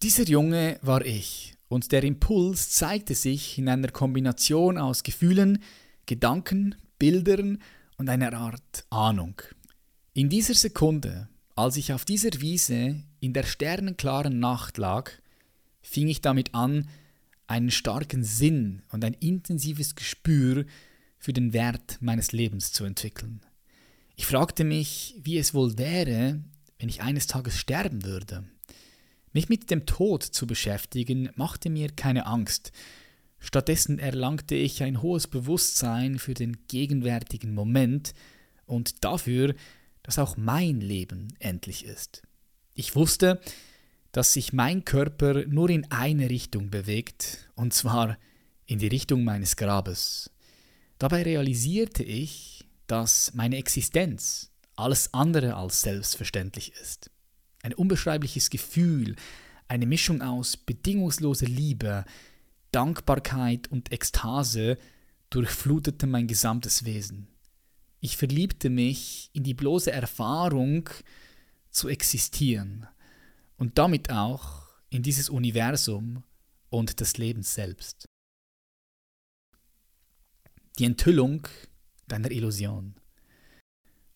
[0.02, 5.62] Dieser Junge war ich, und der Impuls zeigte sich in einer Kombination aus Gefühlen,
[6.06, 7.62] Gedanken, Bildern
[7.96, 9.40] und einer Art Ahnung.
[10.14, 15.12] In dieser Sekunde, als ich auf dieser Wiese in der sternenklaren Nacht lag,
[15.80, 16.88] fing ich damit an,
[17.50, 20.64] einen starken Sinn und ein intensives Gespür
[21.18, 23.40] für den Wert meines Lebens zu entwickeln.
[24.14, 26.44] Ich fragte mich, wie es wohl wäre,
[26.78, 28.44] wenn ich eines Tages sterben würde.
[29.32, 32.70] Mich mit dem Tod zu beschäftigen, machte mir keine Angst.
[33.40, 38.14] Stattdessen erlangte ich ein hohes Bewusstsein für den gegenwärtigen Moment
[38.64, 39.56] und dafür,
[40.04, 42.22] dass auch mein Leben endlich ist.
[42.74, 43.40] Ich wusste,
[44.12, 48.18] dass sich mein Körper nur in eine Richtung bewegt, und zwar
[48.66, 50.30] in die Richtung meines Grabes.
[50.98, 57.10] Dabei realisierte ich, dass meine Existenz alles andere als selbstverständlich ist.
[57.62, 59.16] Ein unbeschreibliches Gefühl,
[59.68, 62.04] eine Mischung aus bedingungsloser Liebe,
[62.72, 64.78] Dankbarkeit und Ekstase
[65.30, 67.28] durchflutete mein gesamtes Wesen.
[68.00, 70.88] Ich verliebte mich in die bloße Erfahrung
[71.70, 72.88] zu existieren
[73.60, 76.24] und damit auch in dieses Universum
[76.70, 78.06] und das Leben selbst.
[80.78, 81.46] Die Enthüllung
[82.08, 82.94] deiner Illusion.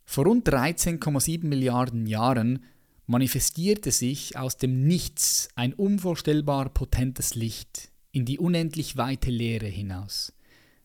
[0.06, 2.64] Vor rund 13,7 Milliarden Jahren
[3.06, 10.32] manifestierte sich aus dem Nichts ein unvorstellbar potentes Licht in die unendlich weite Leere hinaus.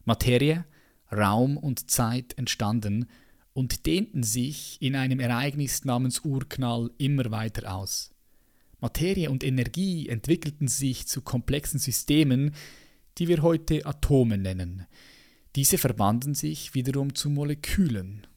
[0.03, 0.65] Materie,
[1.11, 3.07] Raum und Zeit entstanden
[3.53, 8.11] und dehnten sich in einem Ereignis namens Urknall immer weiter aus.
[8.81, 12.53] Materie und Energie entwickelten sich zu komplexen Systemen,
[13.17, 14.85] die wir heute Atome nennen.
[15.55, 18.27] Diese verbanden sich wiederum zu Molekülen.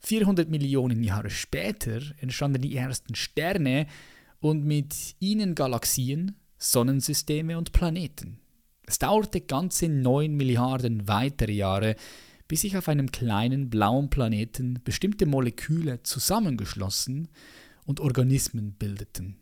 [0.00, 3.86] 400 Millionen Jahre später entstanden die ersten Sterne
[4.40, 8.38] und mit ihnen Galaxien, Sonnensysteme und Planeten.
[8.86, 11.96] Es dauerte ganze 9 Milliarden weitere Jahre,
[12.46, 17.28] bis sich auf einem kleinen blauen Planeten bestimmte Moleküle zusammengeschlossen
[17.84, 19.36] und Organismen bildeten.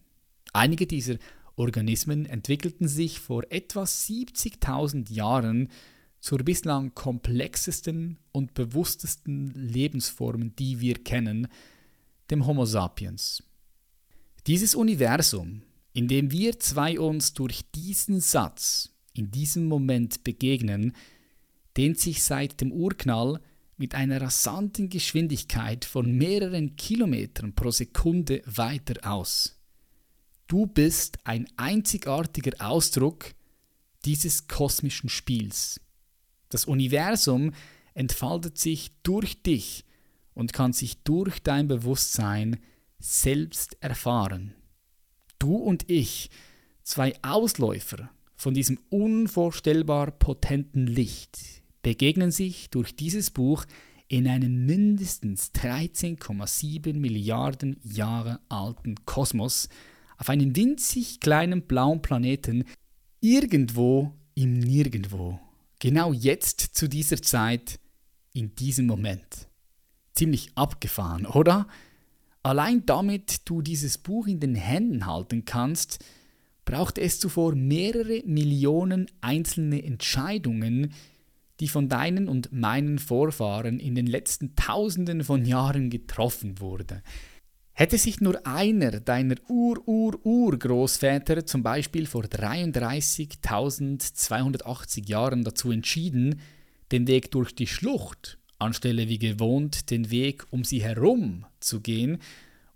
[0.54, 1.16] Einige dieser
[1.56, 5.68] Organismen entwickelten sich vor etwa 70.000 Jahren
[6.20, 11.48] zur bislang komplexesten und bewusstesten Lebensform, die wir kennen,
[12.30, 13.42] dem Homo sapiens.
[14.46, 15.62] Dieses Universum,
[15.92, 20.94] in dem wir zwei uns durch diesen Satz in diesem Moment begegnen,
[21.76, 23.40] dehnt sich seit dem Urknall
[23.76, 29.58] mit einer rasanten Geschwindigkeit von mehreren Kilometern pro Sekunde weiter aus.
[30.46, 33.34] Du bist ein einzigartiger Ausdruck
[34.04, 35.80] dieses kosmischen Spiels.
[36.50, 37.52] Das Universum
[37.94, 39.84] entfaltet sich durch dich
[40.34, 42.58] und kann sich durch dein Bewusstsein
[42.98, 44.54] selbst erfahren.
[45.38, 46.30] Du und ich,
[46.82, 51.38] zwei Ausläufer von diesem unvorstellbar potenten Licht,
[51.82, 53.64] begegnen sich durch dieses Buch
[54.08, 59.68] in einem mindestens 13,7 Milliarden Jahre alten Kosmos
[60.16, 62.64] auf einem winzig kleinen blauen Planeten
[63.20, 65.40] irgendwo im Nirgendwo.
[65.78, 67.78] Genau jetzt zu dieser Zeit,
[68.32, 69.48] in diesem Moment.
[70.12, 71.66] Ziemlich abgefahren, oder?
[72.42, 76.04] Allein damit du dieses Buch in den Händen halten kannst,
[76.64, 80.92] braucht es zuvor mehrere Millionen einzelne Entscheidungen,
[81.60, 87.02] die von deinen und meinen Vorfahren in den letzten Tausenden von Jahren getroffen wurden.
[87.76, 96.40] Hätte sich nur einer deiner Ur-Ur-Urgroßväter zum Beispiel vor 33.280 Jahren dazu entschieden,
[96.92, 102.18] den Weg durch die Schlucht anstelle wie gewohnt den Weg um sie herum zu gehen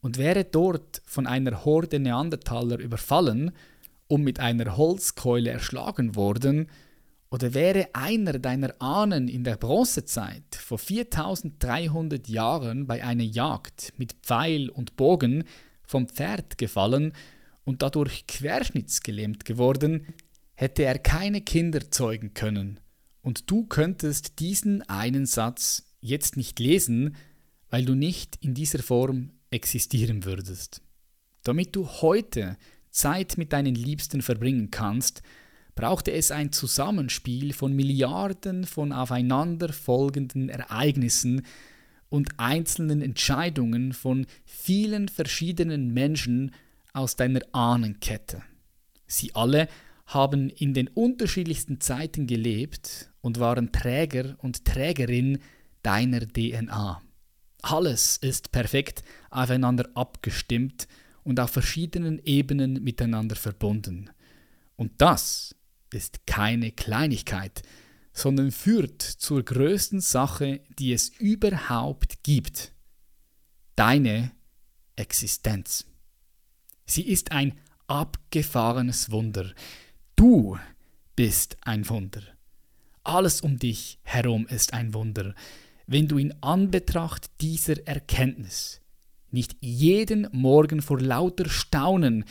[0.01, 3.53] und wäre dort von einer Horde Neandertaler überfallen
[4.09, 6.67] und mit einer Holzkeule erschlagen worden,
[7.31, 14.15] oder wäre einer deiner Ahnen in der Bronzezeit vor 4300 Jahren bei einer Jagd mit
[14.23, 15.45] Pfeil und Bogen
[15.83, 17.13] vom Pferd gefallen
[17.65, 20.07] und dadurch querschnittsgelähmt geworden,
[20.55, 22.81] hätte er keine Kinder zeugen können
[23.23, 27.17] und du könntest diesen einen Satz jetzt nicht lesen,
[27.69, 30.81] weil du nicht in dieser Form existieren würdest.
[31.43, 32.57] Damit du heute
[32.91, 35.23] Zeit mit deinen Liebsten verbringen kannst,
[35.79, 41.43] brauchte es ein Zusammenspiel von Milliarden von aufeinanderfolgenden Ereignissen
[42.09, 46.51] und einzelnen Entscheidungen von vielen verschiedenen Menschen
[46.93, 48.43] aus deiner Ahnenkette.
[49.07, 49.69] Sie alle
[50.07, 55.39] haben in den unterschiedlichsten Zeiten gelebt und waren Träger und Trägerin
[55.85, 57.01] deiner DNA.
[57.63, 60.89] Alles ist perfekt aufeinander abgestimmt
[61.23, 64.11] und auf verschiedenen Ebenen miteinander verbunden.
[64.75, 65.55] Und das
[65.93, 67.63] ist keine Kleinigkeit,
[68.13, 72.73] sondern führt zur größten Sache, die es überhaupt gibt.
[73.77, 74.33] Deine
[74.97, 75.87] Existenz.
[76.85, 79.53] Sie ist ein abgefahrenes Wunder.
[80.17, 80.59] Du
[81.15, 82.23] bist ein Wunder.
[83.05, 85.35] Alles um dich herum ist ein Wunder,
[85.87, 88.81] wenn du in Anbetracht dieser Erkenntnis
[89.31, 92.25] nicht jeden Morgen vor lauter Staunen,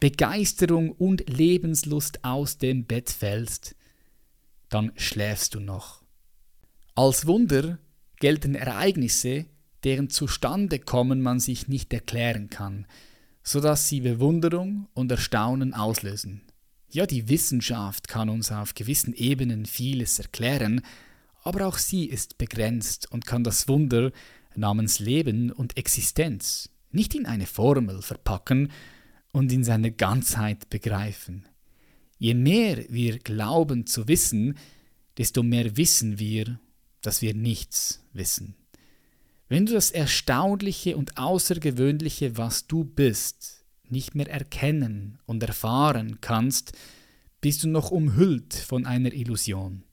[0.00, 3.74] Begeisterung und Lebenslust aus dem Bett fällst,
[4.68, 6.02] dann schläfst du noch.
[6.94, 7.78] Als Wunder
[8.20, 9.46] gelten Ereignisse,
[9.84, 12.86] deren Zustandekommen man sich nicht erklären kann,
[13.42, 16.42] so dass sie Bewunderung und Erstaunen auslösen.
[16.90, 20.82] Ja, die Wissenschaft kann uns auf gewissen Ebenen vieles erklären,
[21.42, 24.12] aber auch sie ist begrenzt und kann das Wunder
[24.54, 28.70] namens Leben und Existenz nicht in eine Formel verpacken
[29.32, 31.46] und in seiner Ganzheit begreifen.
[32.18, 34.58] Je mehr wir glauben zu wissen,
[35.16, 36.58] desto mehr wissen wir,
[37.00, 38.54] dass wir nichts wissen.
[39.48, 46.72] Wenn du das Erstaunliche und Außergewöhnliche, was du bist, nicht mehr erkennen und erfahren kannst,
[47.40, 49.84] bist du noch umhüllt von einer Illusion.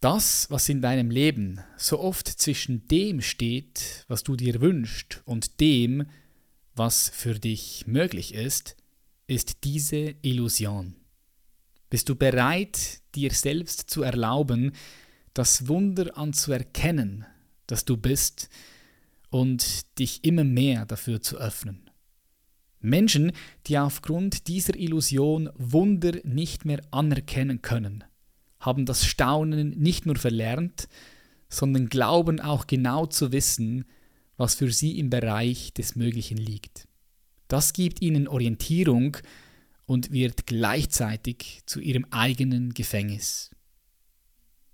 [0.00, 5.60] Das, was in deinem Leben so oft zwischen dem steht, was du dir wünschst, und
[5.60, 6.06] dem,
[6.74, 8.76] was für dich möglich ist,
[9.28, 10.96] ist diese Illusion.
[11.90, 14.72] Bist du bereit, dir selbst zu erlauben,
[15.34, 17.26] das Wunder anzuerkennen,
[17.66, 18.48] das du bist,
[19.30, 21.90] und dich immer mehr dafür zu öffnen?
[22.80, 23.32] Menschen,
[23.66, 28.04] die aufgrund dieser Illusion Wunder nicht mehr anerkennen können,
[28.60, 30.88] haben das Staunen nicht nur verlernt,
[31.50, 33.84] sondern glauben auch genau zu wissen,
[34.36, 36.87] was für sie im Bereich des Möglichen liegt.
[37.48, 39.16] Das gibt ihnen Orientierung
[39.86, 43.50] und wird gleichzeitig zu ihrem eigenen Gefängnis.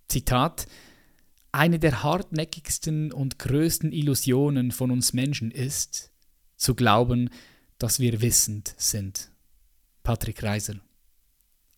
[0.08, 0.66] Zitat
[1.52, 6.10] Eine der hartnäckigsten und größten Illusionen von uns Menschen ist,
[6.56, 7.30] zu glauben,
[7.78, 9.30] dass wir wissend sind.
[10.02, 10.74] Patrick Reiser.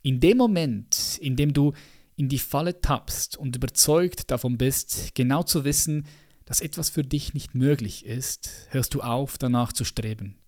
[0.03, 1.73] In dem Moment, in dem du
[2.17, 6.07] in die Falle tappst und überzeugt davon bist, genau zu wissen,
[6.47, 10.39] dass etwas für dich nicht möglich ist, hörst du auf, danach zu streben.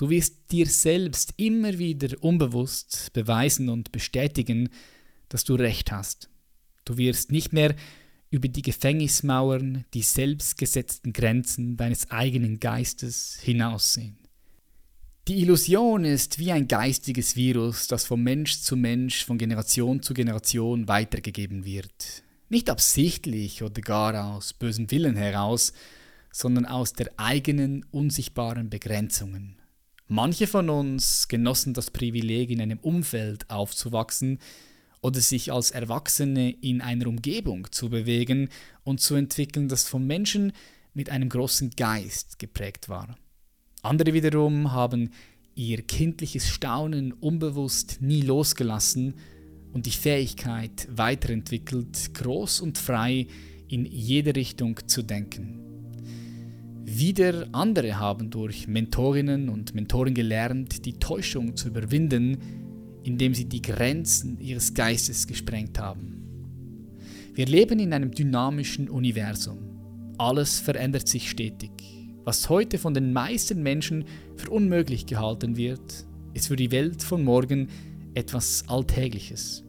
[0.00, 4.70] Du wirst dir selbst immer wieder unbewusst beweisen und bestätigen,
[5.28, 6.30] dass du recht hast.
[6.86, 7.76] Du wirst nicht mehr
[8.30, 14.16] über die Gefängnismauern, die selbstgesetzten Grenzen deines eigenen Geistes hinaussehen.
[15.28, 20.14] Die Illusion ist wie ein geistiges Virus, das von Mensch zu Mensch, von Generation zu
[20.14, 22.22] Generation weitergegeben wird.
[22.48, 25.74] Nicht absichtlich oder gar aus bösem Willen heraus,
[26.32, 29.59] sondern aus der eigenen unsichtbaren Begrenzungen.
[30.12, 34.40] Manche von uns genossen das Privileg, in einem Umfeld aufzuwachsen
[35.02, 38.48] oder sich als Erwachsene in einer Umgebung zu bewegen
[38.82, 40.50] und zu entwickeln, das von Menschen
[40.94, 43.16] mit einem großen Geist geprägt war.
[43.82, 45.10] Andere wiederum haben
[45.54, 49.14] ihr kindliches Staunen unbewusst nie losgelassen
[49.72, 53.28] und die Fähigkeit weiterentwickelt, groß und frei
[53.68, 55.79] in jede Richtung zu denken.
[56.84, 62.38] Wieder andere haben durch Mentorinnen und Mentoren gelernt, die Täuschung zu überwinden,
[63.04, 66.22] indem sie die Grenzen ihres Geistes gesprengt haben.
[67.34, 69.58] Wir leben in einem dynamischen Universum.
[70.18, 71.70] Alles verändert sich stetig.
[72.24, 74.04] Was heute von den meisten Menschen
[74.36, 77.68] für unmöglich gehalten wird, ist für die Welt von morgen
[78.14, 79.64] etwas Alltägliches.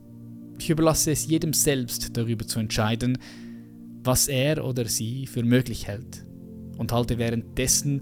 [0.59, 3.17] Ich überlasse es jedem selbst darüber zu entscheiden,
[4.03, 6.25] was er oder sie für möglich hält
[6.77, 8.01] und halte währenddessen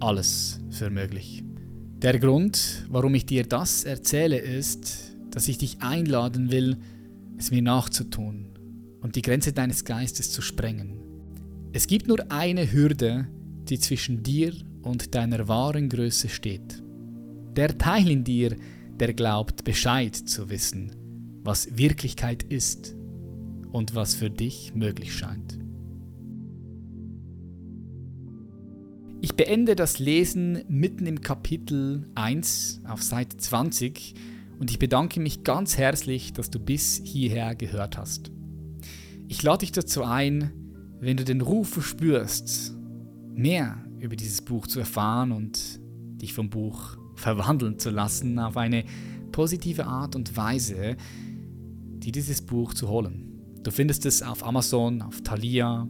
[0.00, 1.44] alles für möglich.
[1.98, 6.76] Der Grund, warum ich dir das erzähle, ist, dass ich dich einladen will,
[7.38, 8.46] es mir nachzutun
[9.00, 11.00] und die Grenze deines Geistes zu sprengen.
[11.72, 13.26] Es gibt nur eine Hürde,
[13.68, 14.52] die zwischen dir
[14.82, 16.82] und deiner wahren Größe steht.
[17.56, 18.56] Der Teil in dir,
[19.00, 20.92] der glaubt, Bescheid zu wissen,
[21.42, 22.94] was Wirklichkeit ist
[23.72, 25.58] und was für dich möglich scheint.
[29.24, 34.12] Ich beende das Lesen mitten im Kapitel 1 auf Seite 20
[34.58, 38.30] und ich bedanke mich ganz herzlich, dass du bis hierher gehört hast.
[39.26, 40.52] Ich lade dich dazu ein,
[41.00, 42.76] wenn du den Ruf verspürst,
[43.32, 45.80] mehr über dieses Buch zu erfahren und
[46.20, 48.84] dich vom Buch verwandeln zu lassen auf eine
[49.32, 50.98] positive Art und Weise,
[51.96, 53.40] die dieses Buch zu holen.
[53.62, 55.88] Du findest es auf Amazon, auf Thalia,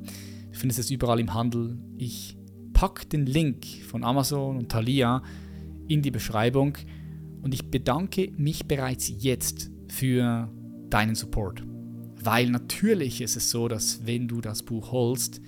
[0.52, 1.76] du findest es überall im Handel.
[1.98, 2.36] Ich
[2.84, 5.22] packe den Link von Amazon und Thalia
[5.88, 6.76] in die Beschreibung
[7.40, 10.52] und ich bedanke mich bereits jetzt für
[10.90, 11.62] deinen Support.
[12.22, 15.40] Weil natürlich ist es so, dass wenn du das Buch holst,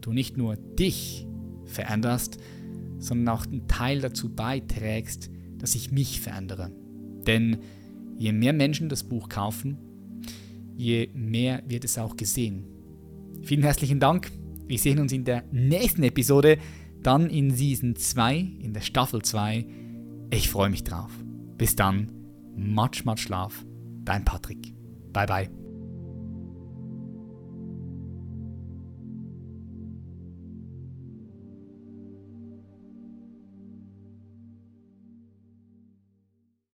[0.00, 1.28] du nicht nur dich
[1.64, 2.38] veränderst,
[2.98, 6.72] sondern auch einen Teil dazu beiträgst, dass ich mich verändere.
[7.24, 7.58] Denn
[8.18, 9.78] je mehr Menschen das Buch kaufen,
[10.76, 12.64] je mehr wird es auch gesehen.
[13.44, 14.32] Vielen herzlichen Dank.
[14.66, 16.58] Wir sehen uns in der nächsten Episode,
[17.02, 19.66] dann in Season 2, in der Staffel 2.
[20.30, 21.10] Ich freue mich drauf.
[21.58, 22.10] Bis dann,
[22.56, 23.54] much, much love.
[24.04, 24.74] Dein Patrick.
[25.12, 25.63] Bye, bye.